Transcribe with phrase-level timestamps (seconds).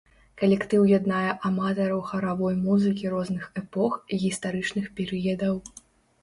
[0.41, 5.55] Калектыў яднае аматараў харавой музыкі розных эпох і гістарычных перыядаў.